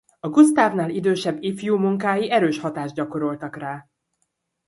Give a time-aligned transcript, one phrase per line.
[0.19, 3.87] A Gustavnál idősebb ifjú munkái erős hatást gyakoroltak rá.